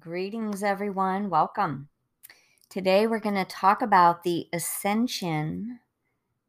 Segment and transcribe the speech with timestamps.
[0.00, 1.28] Greetings, everyone.
[1.28, 1.88] Welcome.
[2.70, 5.80] Today, we're going to talk about the ascension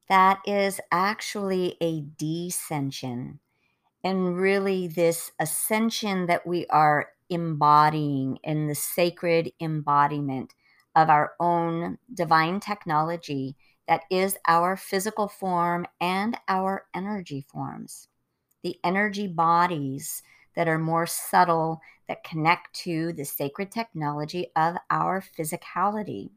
[0.10, 3.39] that is actually a descension.
[4.04, 10.54] And really, this ascension that we are embodying in the sacred embodiment
[10.95, 13.55] of our own divine technology
[13.88, 18.09] that is our physical form and our energy forms.
[18.63, 20.23] The energy bodies
[20.55, 26.32] that are more subtle, that connect to the sacred technology of our physicality.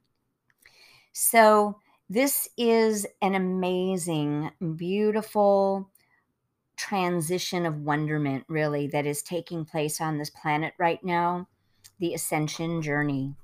[1.13, 1.79] So,
[2.09, 5.91] this is an amazing, beautiful
[6.77, 11.49] transition of wonderment, really, that is taking place on this planet right now
[11.99, 13.37] the ascension journey.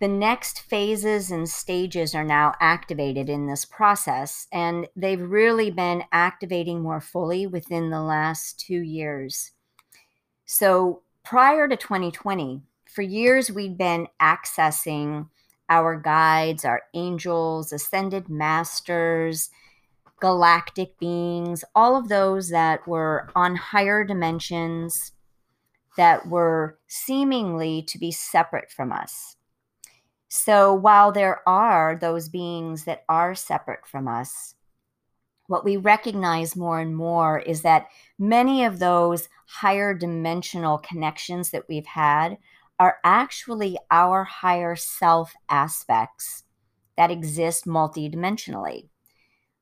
[0.00, 6.02] The next phases and stages are now activated in this process, and they've really been
[6.10, 9.52] activating more fully within the last two years.
[10.46, 12.62] So, prior to 2020,
[12.92, 15.28] for years we'd been accessing
[15.68, 19.48] our guides, our angels, ascended masters,
[20.20, 25.12] galactic beings, all of those that were on higher dimensions
[25.96, 29.36] that were seemingly to be separate from us.
[30.36, 34.56] So while there are those beings that are separate from us,
[35.46, 37.86] what we recognize more and more is that
[38.18, 42.38] many of those higher dimensional connections that we've had
[42.80, 46.42] are actually our higher self aspects
[46.96, 48.88] that exist multidimensionally.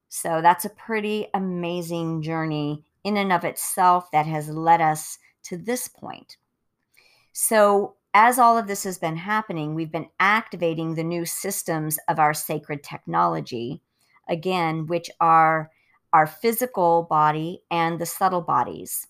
[0.08, 5.58] So that's a pretty amazing journey in and of itself that has led us to
[5.58, 6.38] this point.
[7.34, 12.18] So as all of this has been happening, we've been activating the new systems of
[12.18, 13.82] our sacred technology,
[14.28, 15.70] again, which are
[16.12, 19.06] our physical body and the subtle bodies.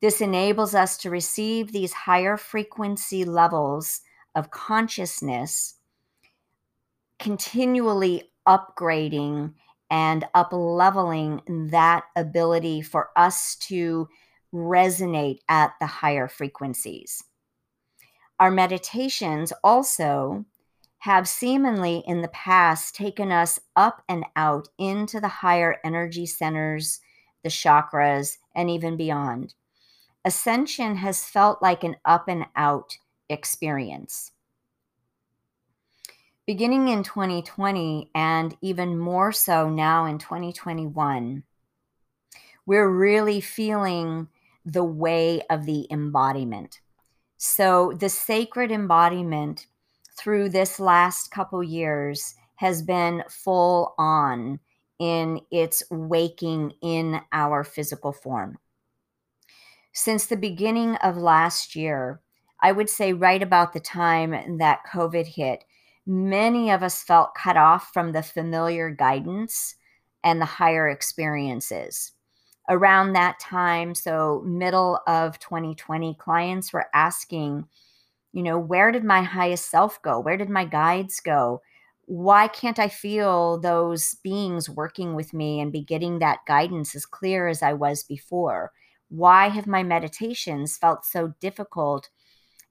[0.00, 4.00] This enables us to receive these higher frequency levels
[4.34, 5.76] of consciousness,
[7.18, 9.54] continually upgrading
[9.90, 14.08] and up leveling that ability for us to
[14.54, 17.22] resonate at the higher frequencies.
[18.42, 20.46] Our meditations also
[20.98, 26.98] have seemingly in the past taken us up and out into the higher energy centers,
[27.44, 29.54] the chakras, and even beyond.
[30.24, 32.98] Ascension has felt like an up and out
[33.28, 34.32] experience.
[36.44, 41.44] Beginning in 2020, and even more so now in 2021,
[42.66, 44.26] we're really feeling
[44.66, 46.80] the way of the embodiment.
[47.44, 49.66] So the sacred embodiment
[50.16, 54.60] through this last couple years has been full on
[55.00, 58.58] in its waking in our physical form.
[59.92, 62.20] Since the beginning of last year,
[62.60, 65.64] I would say right about the time that COVID hit,
[66.06, 69.74] many of us felt cut off from the familiar guidance
[70.22, 72.12] and the higher experiences
[72.68, 77.66] around that time, so middle of 2020, clients were asking,
[78.32, 80.20] you know, where did my highest self go?
[80.20, 81.62] Where did my guides go?
[82.06, 87.06] Why can't I feel those beings working with me and be getting that guidance as
[87.06, 88.72] clear as I was before?
[89.08, 92.10] Why have my meditations felt so difficult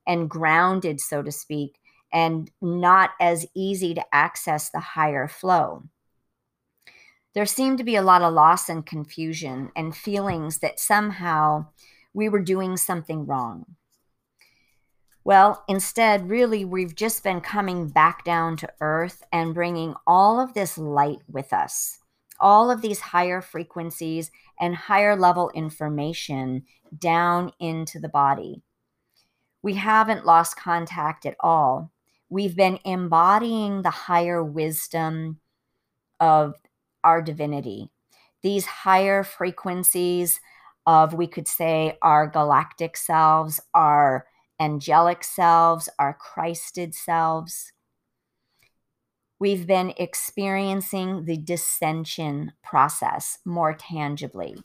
[0.07, 1.79] and grounded, so to speak,
[2.13, 5.83] and not as easy to access the higher flow?
[7.33, 11.65] There seemed to be a lot of loss and confusion and feelings that somehow
[12.13, 13.65] we were doing something wrong.
[15.23, 20.53] Well, instead, really, we've just been coming back down to earth and bringing all of
[20.53, 21.99] this light with us,
[22.39, 26.63] all of these higher frequencies and higher level information
[26.97, 28.63] down into the body.
[29.61, 31.91] We haven't lost contact at all.
[32.29, 35.39] We've been embodying the higher wisdom
[36.19, 36.55] of
[37.03, 37.89] our divinity.
[38.41, 40.39] These higher frequencies
[40.85, 44.25] of, we could say, our galactic selves, our
[44.59, 47.71] angelic selves, our Christed selves.
[49.39, 54.55] We've been experiencing the descension process more tangibly,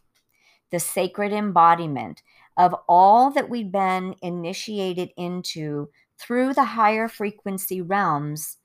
[0.70, 2.22] the sacred embodiment
[2.56, 8.58] of all that we've been initiated into through the higher frequency realms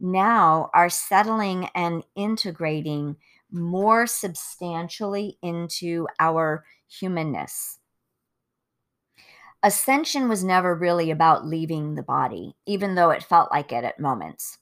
[0.00, 3.16] now are settling and integrating
[3.50, 7.78] more substantially into our humanness.
[9.62, 14.00] Ascension was never really about leaving the body, even though it felt like it at
[14.00, 14.58] moments.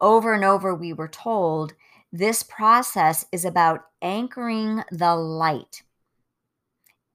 [0.00, 1.74] Over and over, we were told
[2.12, 5.82] this process is about anchoring the light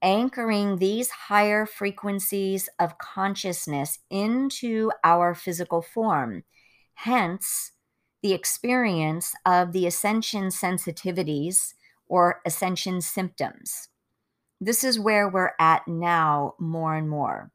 [0.02, 6.42] anchoring these higher frequencies of consciousness into our physical form.
[6.94, 7.72] Hence,
[8.22, 11.74] the experience of the ascension sensitivities
[12.06, 13.88] or ascension symptoms.
[14.60, 17.50] This is where we're at now more and more.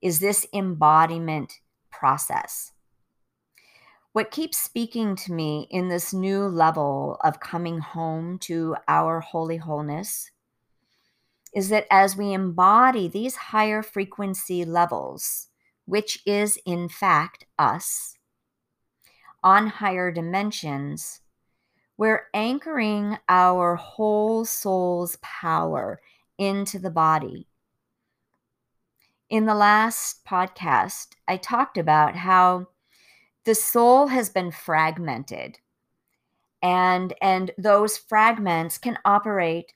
[0.00, 1.60] Is this embodiment
[1.90, 2.72] process?
[4.12, 9.56] What keeps speaking to me in this new level of coming home to our holy
[9.56, 10.30] wholeness
[11.54, 15.48] is that as we embody these higher frequency levels,
[15.86, 18.16] which is in fact us,
[19.42, 21.20] on higher dimensions,
[21.96, 26.00] we're anchoring our whole soul's power
[26.38, 27.46] into the body.
[29.30, 32.68] In the last podcast, I talked about how
[33.44, 35.58] the soul has been fragmented
[36.62, 39.74] and and those fragments can operate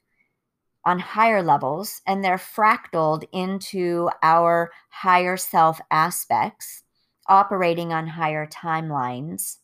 [0.85, 6.85] on higher levels and they're fractaled into our higher self aspects,
[7.29, 9.59] operating on higher timelines,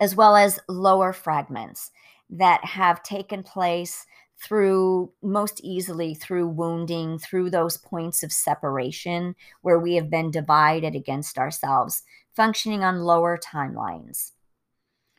[0.00, 1.90] as well as lower fragments
[2.30, 4.06] that have taken place
[4.40, 10.94] through most easily through wounding, through those points of separation where we have been divided
[10.94, 12.02] against ourselves,
[12.34, 14.32] functioning on lower timelines.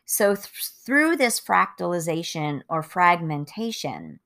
[0.06, 0.48] So, th-
[0.86, 4.20] through this fractalization or fragmentation,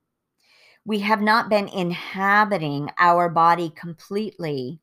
[0.85, 4.79] we have not been inhabiting our body completely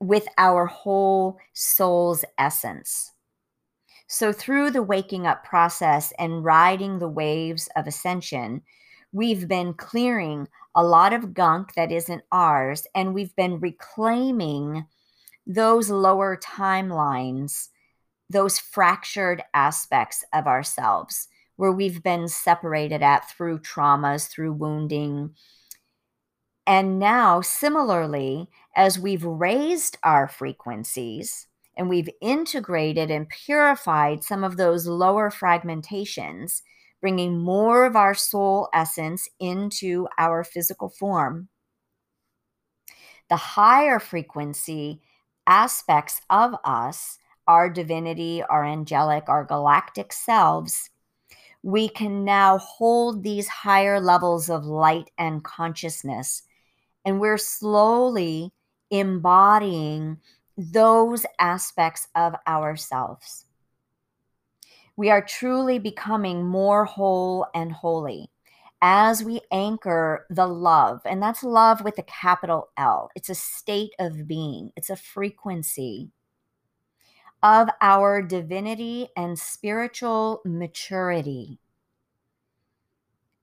[0.00, 3.12] with our whole soul's essence.
[4.08, 8.62] So, through the waking up process and riding the waves of ascension,
[9.12, 14.86] we've been clearing a lot of gunk that isn't ours, and we've been reclaiming
[15.46, 17.68] those lower timelines,
[18.28, 25.34] those fractured aspects of ourselves where we've been separated at through traumas, through wounding.
[26.66, 31.46] And now, similarly, as we've raised our frequencies
[31.76, 36.60] and we've integrated and purified some of those lower fragmentations,
[37.00, 41.48] bringing more of our soul essence into our physical form,
[43.28, 45.00] the higher frequency
[45.46, 47.18] aspects of us,
[47.48, 50.90] our divinity, our angelic, our galactic selves,
[51.62, 56.42] we can now hold these higher levels of light and consciousness.
[57.04, 58.52] And we're slowly
[58.90, 60.18] embodying
[60.56, 63.44] those aspects of ourselves.
[64.96, 68.30] We are truly becoming more whole and holy
[68.80, 73.10] as we anchor the love, and that's love with a capital L.
[73.14, 76.10] It's a state of being, it's a frequency
[77.42, 81.58] of our divinity and spiritual maturity,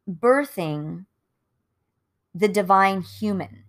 [0.09, 1.05] birthing
[2.33, 3.63] the divine human.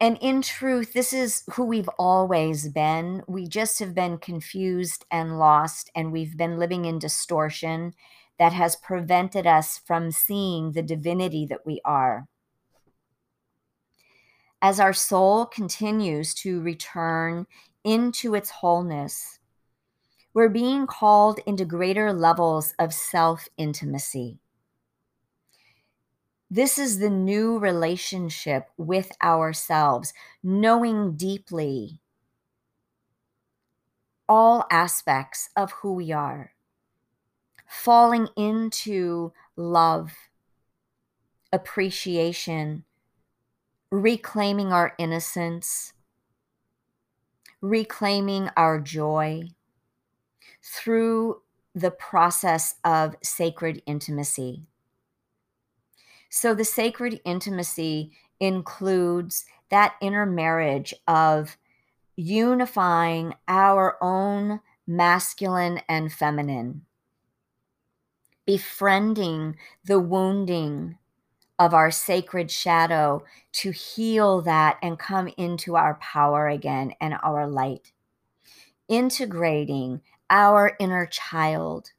[0.00, 3.22] And in truth, this is who we've always been.
[3.28, 7.92] We just have been confused and lost, and we've been living in distortion
[8.38, 12.26] that has prevented us from seeing the divinity that we are.
[14.62, 17.46] As our soul continues to return
[17.84, 19.38] into its wholeness,
[20.32, 24.38] we're being called into greater levels of self intimacy.
[26.50, 30.12] This is the new relationship with ourselves,
[30.42, 32.00] knowing deeply
[34.28, 36.52] all aspects of who we are,
[37.68, 40.12] falling into love,
[41.52, 42.84] appreciation,
[43.90, 45.92] reclaiming our innocence
[47.60, 49.42] reclaiming our joy
[50.62, 51.42] through
[51.74, 54.66] the process of sacred intimacy.
[56.30, 61.56] So, the sacred intimacy includes that inner marriage of
[62.16, 66.86] unifying our own masculine and feminine,
[68.46, 70.96] befriending the wounding
[71.58, 77.46] of our sacred shadow to heal that and come into our power again and our
[77.46, 77.92] light.
[78.88, 81.90] Integrating our inner child,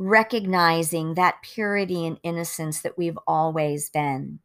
[0.00, 4.40] recognizing that purity and innocence that we've always been.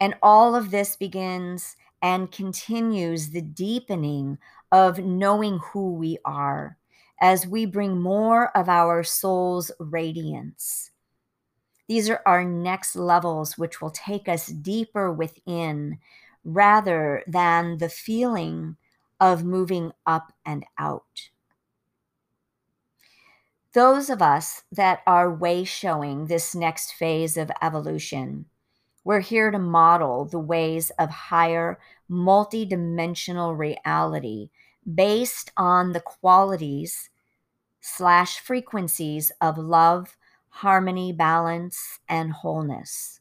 [0.00, 4.38] And all of this begins and continues the deepening
[4.70, 6.78] of knowing who we are
[7.20, 10.90] as we bring more of our soul's radiance
[11.88, 15.98] these are our next levels, which will take us deeper within
[16.44, 18.76] rather than the feeling
[19.20, 21.30] of moving up and out.
[23.76, 28.46] Those of us that are way showing this next phase of evolution,
[29.04, 31.78] we're here to model the ways of higher
[32.10, 34.48] multidimensional reality
[34.94, 37.10] based on the qualities
[37.78, 40.16] slash frequencies of love,
[40.48, 43.20] harmony, balance, and wholeness.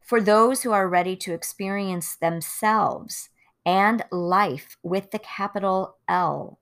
[0.00, 3.28] For those who are ready to experience themselves
[3.64, 6.60] and life with the capital L,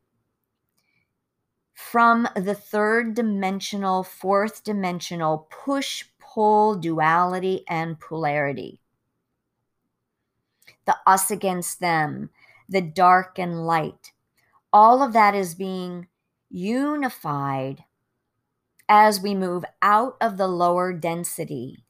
[1.74, 8.80] from the third dimensional, fourth dimensional push pull duality and polarity.
[10.86, 12.30] The us against them,
[12.68, 14.12] the dark and light,
[14.72, 16.06] all of that is being
[16.50, 17.84] unified
[18.88, 21.84] as we move out of the lower density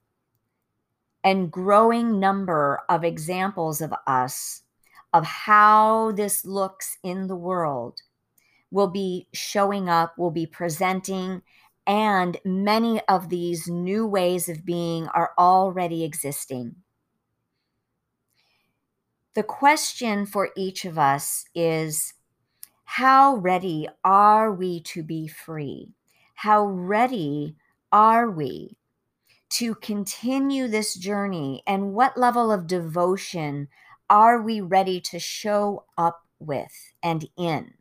[1.22, 4.62] and growing number of examples of us
[5.12, 8.00] of how this looks in the world
[8.74, 11.40] will be showing up, will be presenting,
[11.86, 16.74] and many of these new ways of being are already existing.
[19.34, 22.14] The question for each of us is
[22.82, 25.92] how ready are we to be free?
[26.34, 27.54] How ready
[27.92, 28.76] are we
[29.50, 31.62] to continue this journey?
[31.64, 33.68] And what level of devotion
[34.10, 37.74] are we ready to show up with and in?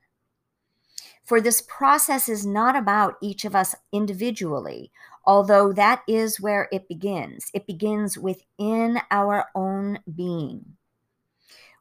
[1.23, 4.91] For this process is not about each of us individually,
[5.25, 7.49] although that is where it begins.
[7.53, 10.75] It begins within our own being,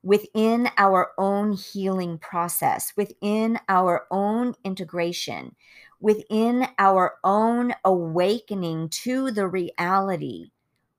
[0.03, 5.57] within our own healing process, within our own integration,
[5.99, 10.51] within our own awakening to the reality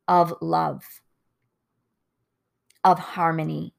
[0.10, 0.84] of love,
[2.84, 3.74] of harmony,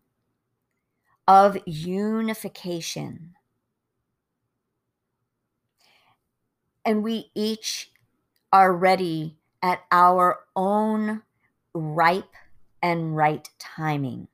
[1.28, 3.33] of unification
[6.84, 7.90] and we each
[8.52, 11.22] are ready at our own
[11.72, 12.34] ripe
[12.82, 14.28] and right timing.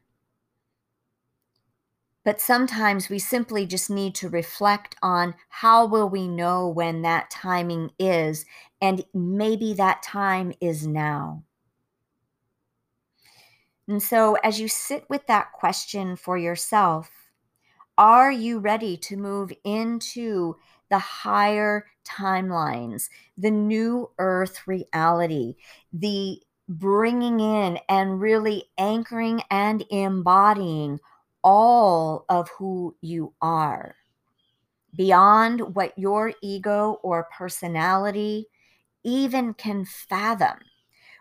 [2.24, 7.30] But sometimes we simply just need to reflect on how will we know when that
[7.30, 8.44] timing is,
[8.80, 11.44] and maybe that time is now.
[13.88, 17.19] And so, as you sit with that question for yourself,
[18.00, 20.56] are you ready to move into
[20.88, 25.54] the higher timelines, the new earth reality,
[25.92, 30.98] the bringing in and really anchoring and embodying
[31.44, 33.94] all of who you are
[34.94, 38.46] beyond what your ego or personality
[39.04, 40.58] even can fathom.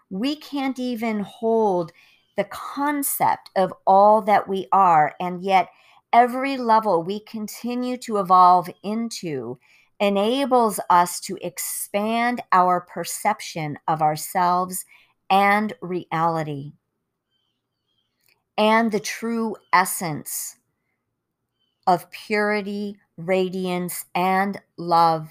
[0.10, 1.92] We can't even hold
[2.38, 5.68] the concept of all that we are, and yet
[6.12, 9.60] every level we continue to evolve into
[10.00, 14.86] enables us to expand our perception of ourselves
[15.30, 16.74] and reality
[18.58, 20.58] and the true essence
[21.88, 25.30] of purity, radiance, and love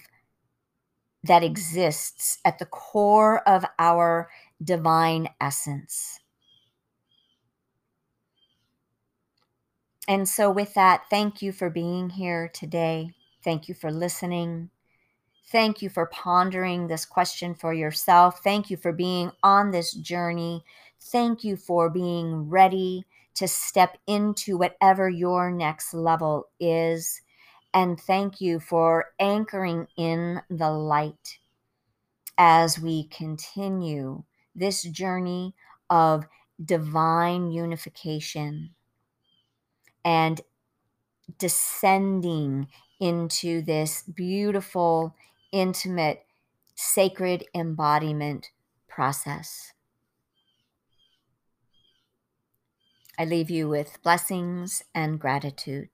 [1.22, 4.30] that exists at the core of our
[4.64, 6.20] divine essence.
[10.08, 13.10] And so, with that, thank you for being here today.
[13.44, 14.70] Thank you for listening.
[15.52, 18.42] Thank you for pondering this question for yourself.
[18.42, 20.64] Thank you for being on this journey.
[20.98, 27.20] Thank you for being ready to step into whatever your next level is.
[27.74, 31.38] And thank you for anchoring in the light
[32.38, 34.24] as we continue
[34.54, 35.54] this journey
[35.90, 36.26] of
[36.64, 38.70] divine unification
[40.04, 40.40] and
[41.38, 42.68] descending
[43.00, 45.14] into this beautiful,
[45.52, 46.26] intimate,
[46.74, 48.50] sacred embodiment
[48.88, 49.72] process.
[53.18, 55.90] I leave you with blessings and gratitude.